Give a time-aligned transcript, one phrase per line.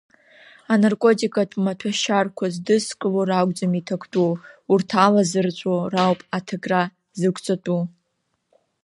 [0.73, 4.31] Анаркотикатә маҭәашьарқәа здызкыло ракәӡам иҭактәу,
[4.71, 6.81] урҭ алазырҵәо роуп аҭакра
[7.19, 7.81] зықәҵатәу.